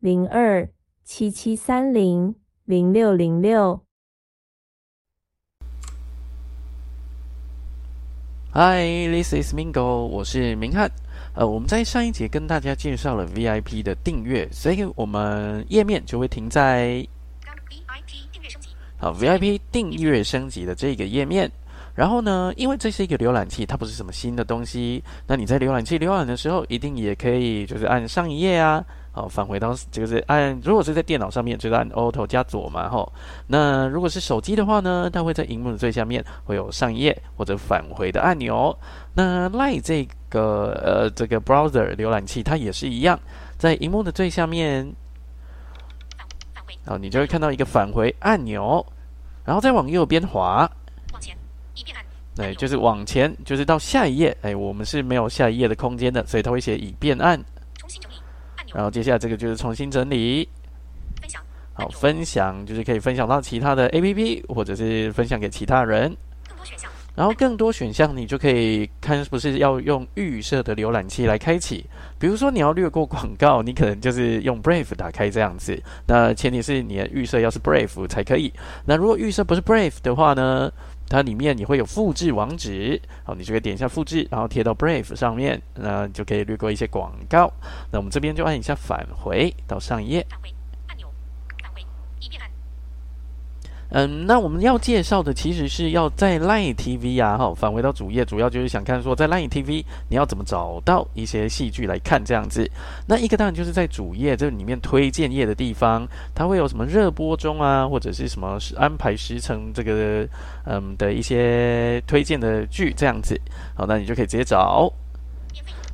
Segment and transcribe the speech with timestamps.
[0.00, 0.66] 零二
[1.04, 2.34] 七七三零
[2.64, 3.82] 零六零六。
[8.54, 10.90] Hi，this is Mingo，我是明翰。
[11.34, 17.06] 呃，我们在上一节跟大家介绍了 VIP 的订阅，所以我们页面就会停在。
[18.96, 21.52] 好，VIP 订阅升级的这个页面，
[21.94, 33.12] 然后呢，因为这是一个浏览器，它不是什么新的东西，那你在浏览器浏览的时候，一定也可以就是按上一页啊，好，返回到就是按，如果是在电脑上面，就是按 Auto 加左嘛，吼，
[33.48, 38.76] 那如果是手机的话呢，它会在荧幕的最下面会有上一页或者返回的按钮。
[39.14, 43.18] 那 Line 这个呃这个 Browser 浏览器，它也是一样，
[43.58, 44.88] 在荧幕的最下面。
[46.86, 48.86] 好，你就会看到一个返回按钮，
[49.44, 50.70] 然后再往右边滑，
[51.12, 51.36] 往前，
[51.74, 52.04] 以便按，
[52.36, 54.36] 对，就是往前，就是到下一页。
[54.42, 57.42] 哎，我们是没有下一页的空间的，所以它会写以便按。
[58.74, 60.48] 然后接下来这个就是重新整理。
[61.20, 61.42] 分享。
[61.72, 66.16] 好，分享就是可以分享到其他的 APP，或者是分享给其他人。
[66.46, 66.90] 更多选项。
[67.16, 71.84] 然后更多选项，你就可以看，不是要用预设的浏览器来开启。
[72.18, 75.82] 比如说你要略过广告，你可能就是用 Brave 打开这样子。
[76.06, 78.52] 那前提是你的预设要是 Brave 才可以。
[78.86, 80.72] 那如果预设不是 Brave 的话呢，
[81.10, 87.52] 它里面你会有复制网址，好，你就可以点一下复制，然后贴到 Brave 上面，那就可以略过一些广告。
[87.90, 90.24] 那我们这边就按一下返回到上一页。
[93.92, 102.70] 嗯，那我们要介绍的其实是要在 Line TV 啊，哈，返回到主页，主要就是想看说在 Line TV 你要怎么找到一些戏剧来看这样子。
[103.08, 110.24] 那一个当然就是在主页这里面推荐页的地方，它会有什么热播中啊，或者是什么安排时程这个
[110.66, 113.36] 嗯的一些推荐的剧这样子。
[113.74, 114.88] 好，那你就可以直接找。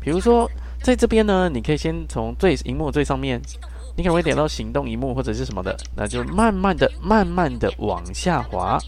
[0.00, 0.50] 比如说
[0.82, 3.40] 在这边呢，你可以先从最荧幕最上面。
[3.96, 8.78] 你可能会点到行动荧幕或者是什么的，那就慢慢的、慢慢的往下滑，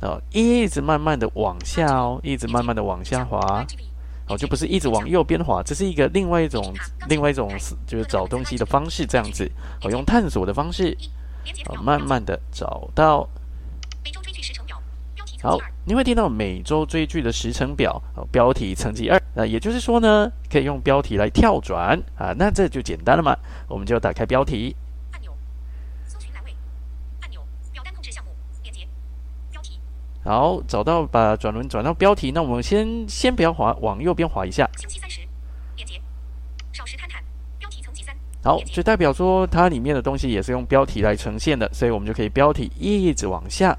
[0.00, 3.64] 哦，一直慢慢的往下哦，一直慢慢的往下滑，
[4.28, 6.74] 哦，就不是一直往右边滑，这是一个另外一种、
[7.08, 7.48] 另外一种
[7.86, 9.50] 就是找东西的方式，这样子，
[9.82, 10.96] 哦，用探索的方式，
[11.66, 13.28] 哦，慢慢的找到。
[15.44, 22.02] 好，你会听到每周追剧的时程表，哦，标题层级二，那也就是说呢，可以用标题来跳转。
[22.16, 23.36] 啊，那这就简单了嘛，
[23.68, 24.74] 我们就打开标题。
[25.12, 25.30] 按钮，
[26.06, 26.54] 搜寻栏位。
[27.20, 28.30] 按钮，表单控制项目。
[28.62, 28.88] 连接。
[29.52, 29.78] 标题，
[30.24, 35.20] 好，找到把转轮转到标题，那我们先先不要滑，往右边滑一下，星期三十
[35.76, 36.00] 连接，
[36.72, 36.96] 少时
[37.58, 43.78] 标题层级三，好，就代表说它里面的东西也是用标题来呈现的，所以我们就可以标题一直往下。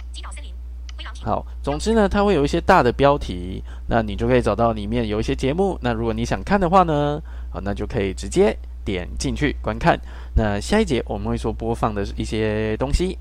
[1.23, 5.77] 好，总之呢，它会有一些大的标题，那你就可以找到里面有一些节目。
[5.81, 9.99] 那如果你想看的话呢，好，那就可以直接点进去观看。
[10.35, 13.19] 那下一节我们会说播放的一些东西。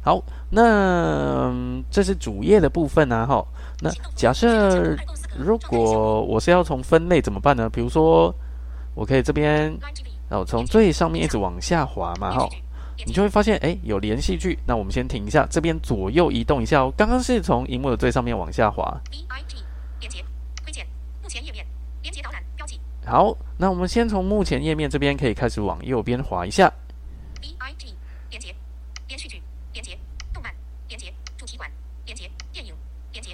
[0.00, 1.52] 好，那
[1.90, 3.44] 这是主页的部分啊，哈。
[3.80, 4.96] 那假设
[5.36, 7.68] 如果我是要从分类怎么办呢？
[7.68, 8.32] 比如说，
[8.94, 9.76] 我可以这边，
[10.28, 12.48] 然后从最上面一直往下滑嘛，哈。
[13.06, 14.58] 你就会发现，哎，有连续剧。
[14.66, 16.92] 那我们先停一下，这边左右移动一下哦。
[16.96, 19.00] 刚刚是从荧幕的最上面往下滑。
[23.06, 26.70] 好，那我们先从目前页面这边可以开始往右边滑一下。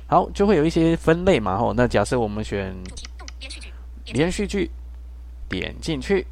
[0.06, 1.72] 好，就会有一些分类嘛吼。
[1.72, 2.76] 那假设我们选
[3.40, 3.72] 连续剧
[4.12, 4.70] 连续剧
[5.48, 6.26] 点进去，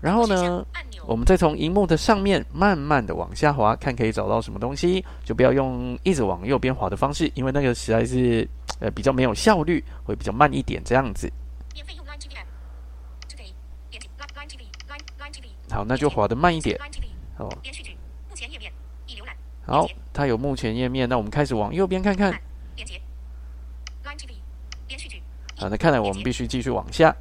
[0.00, 0.66] 然后呢？
[1.06, 8.48] 我们再从荧幕的上面慢慢的往下滑，看可以找到什么东西，就不要用一直往右边滑的方式，因为那个实在是
[8.80, 11.30] 呃比较没有效率，会比较慢一点这样子。
[15.70, 16.78] 好，那就滑的慢一点。
[17.36, 17.48] 好，
[19.66, 22.32] 好，它有目前页面，那我们开始往右边看看。
[25.58, 27.14] 好，那看来我们必须继续往下。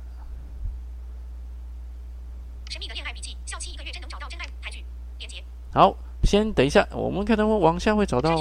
[5.74, 8.38] 好，先等一下，我们可能会往下会找到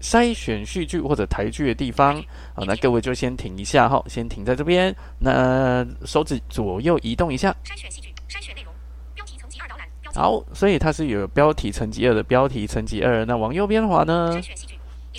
[0.00, 2.14] 筛选续剧或者台剧的地方。
[2.54, 4.94] 好，那各位就先停一下哈，先停在这边。
[5.18, 7.54] 那手指左右移动一下。
[7.64, 8.72] 筛选戏剧，筛选内容，
[9.14, 9.86] 标题层级二导览。
[10.14, 13.26] 好，所以它是有标题层级二的标题层级二。
[13.26, 14.40] 那往右边滑呢？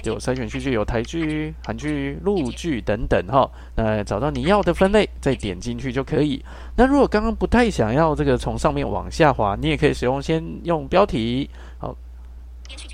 [0.04, 3.50] 有筛选序剧，有台剧、韩剧、陆剧等等哈。
[3.76, 6.44] 那找到你要的分类，再点进去就可以。
[6.78, 11.50] 那如果刚刚不太想要这个从上面往下滑，你也可以使用先用标题。
[11.78, 11.96] 好，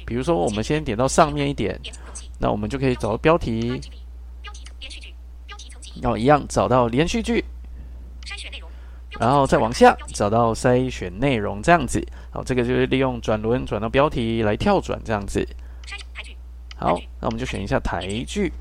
[0.05, 1.79] 比如说我们先点到上面一点，
[2.39, 3.79] 那我们就可以找到标题。
[6.01, 7.43] 然后一样找到连续剧，
[9.19, 12.05] 然后再往下找到筛选内容这样子。
[12.29, 15.47] 好，这个就是利用转轮转到标题来跳转这样子。
[16.77, 18.53] 好，那我们就选一下台剧。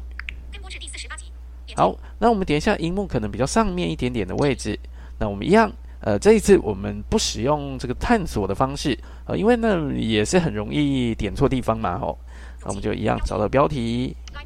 [1.76, 4.78] 好，那我们点一下荧幕可能比较上面一点点的位置。
[5.18, 5.70] 那我们一样，
[6.00, 12.18] 呃，这一次我们不使用这个探索的方式，呃，因为那也是很容易点错地方嘛，吼。
[12.62, 14.16] 那我们就一样找到标题。
[14.32, 14.42] 标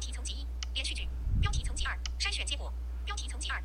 [0.00, 1.06] 题层级一，连续剧。
[1.40, 2.72] 标题层级二，筛选结果。
[3.04, 3.62] 标题层级二，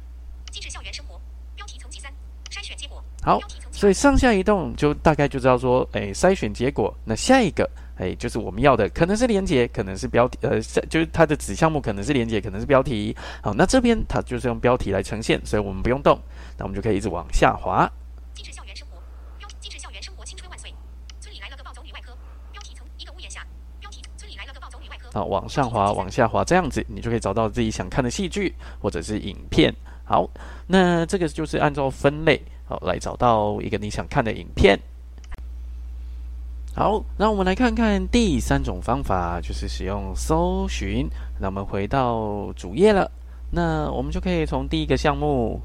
[0.69, 1.19] 校园生活。
[1.55, 2.11] 标题层级三，
[2.51, 3.03] 筛选结果。
[3.23, 3.39] 好，
[3.71, 6.95] 所以上下移动就大概就知道说，哎，筛选结果。
[7.03, 7.67] 那下一个。
[7.99, 10.59] 哎，就是我们要的，可能是连接，可能是标题，呃，
[10.89, 13.13] 就是它的子项目可能是连接，可能是标题。
[13.43, 16.17] 好，那这边它就是用标题来呈现，所以我们不用动，
[16.57, 17.91] 那我们就可以一直往下滑。
[18.33, 19.01] 精致校园生活，
[19.37, 20.73] 标题机智校园生活，青春万岁。
[21.19, 22.17] 村里来了个暴走女外科，
[22.53, 23.45] 标题从一个屋檐下，
[23.81, 25.09] 标题村里来了个暴走女外科。
[25.11, 29.75] 好，往上滑，往下滑，这样子你就可以找到自己想看的戏剧或者是影片。
[30.05, 30.29] 好，
[30.67, 34.79] 那这个就是按照分类好来找到一个你想看的影片。
[36.75, 41.09] 好，那我们来看看第三种方法，就是使用搜寻。
[41.39, 43.11] 那我们回到主页了，
[43.51, 45.59] 那我们就可以从第一个项目，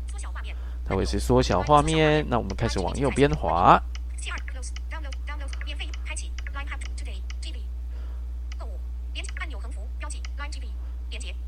[0.84, 2.26] 它会是缩小画面。
[2.28, 3.80] 那我们开始往右边滑。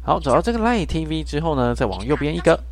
[0.02, 2.62] 好，找到这个 Line TV 之后呢，再往右边一个。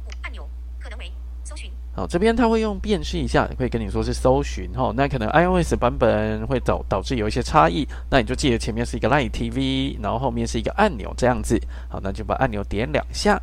[1.97, 4.93] 好，这边它会用辨识一下，会跟你说是搜寻哈。
[4.97, 11.57] 那可能 iOS 版本会导导致有一些差异，那你就记得前面是一个 Light TV，然后后面是一个按钮这样子。
[11.89, 13.41] 好，那就把按钮点两下。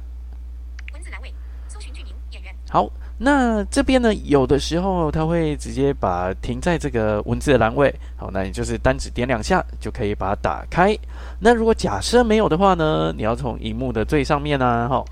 [0.93, 1.33] 文字栏位，
[1.69, 2.53] 搜寻剧名、演员。
[2.69, 7.93] 好，那这边呢，有的时候它会直接把停在这个文字的栏位。
[8.17, 10.93] 好，那你就是单指点两下就可以把它打开。
[11.39, 15.05] 那如果假设没有的话呢，你要从荧幕的最上面呢，哈。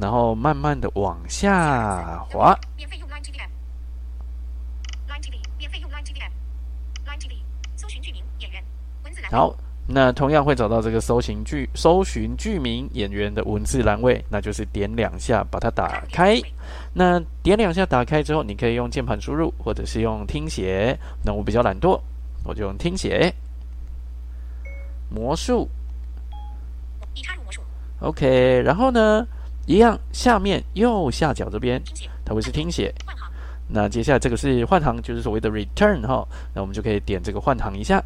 [0.00, 2.58] 然后慢慢的往下滑。
[9.30, 9.54] 好，
[9.86, 16.38] 那同样会找到这个搜寻剧、搜寻剧名、演员的文字栏位，那就是点两下把它打开。
[16.92, 20.98] 那点两下打开之后，你可以用键盘输入，或者是用听写。
[21.24, 21.98] 那我比较懒惰，
[22.44, 23.34] 我就用听写。
[25.08, 25.66] 魔术。
[27.14, 27.62] 已插入魔术。
[28.00, 29.26] OK，然后呢？
[29.66, 31.82] 一样，下面右下角这边，
[32.24, 32.92] 它会是听写。
[33.68, 36.26] 那接下来这个是换行，就是所谓的 return 哈。
[36.54, 38.02] 那我们就可以点这个换行一下。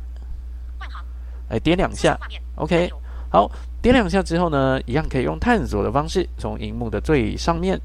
[0.78, 1.04] 换行。
[1.49, 2.19] 哎，点两下。
[2.57, 2.90] OK。
[3.28, 3.50] 好，
[3.83, 7.80] 点两下之后呢，一样可以用探索的方式，从荧幕的最上面。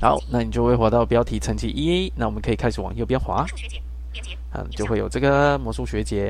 [0.00, 2.12] 好，那你就会滑到标题层级一。
[2.16, 3.44] 那我们可以开始往右边滑。
[4.52, 6.28] 嗯，就会有这个魔术学姐。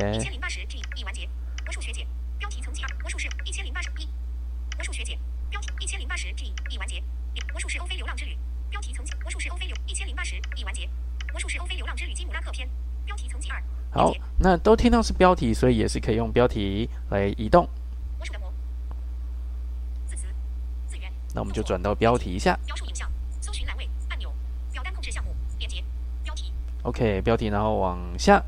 [13.96, 17.68] 好，那都听到是标题，所以也是可以用标题来移动。
[21.34, 22.58] 那我们就转到标题一下。
[26.82, 28.42] OK，标题，然后往下。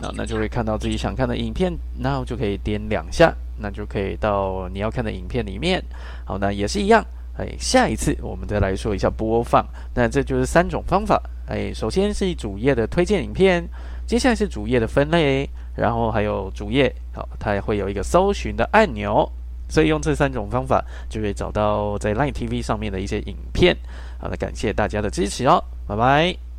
[0.00, 5.84] 那那就会看到自己想看的影片，然后就可以点两下，那就可以到你要看的影片里面。
[6.24, 7.04] 好，那也是一样。
[7.36, 9.66] 哎，下一次我们再来说一下播放。
[9.94, 11.20] 那这就是三种方法。
[11.50, 13.68] 哎，首先是主页的推荐影片，
[14.06, 19.28] 接下来是主页的分类，然后还有主页，好，它也会有一个搜寻的按钮，
[19.68, 23.76] 所以用这三种方法就可以找到在 Line TV 上面的一些影片。
[24.20, 26.49] 好的，感谢大家的支持哦，拜拜。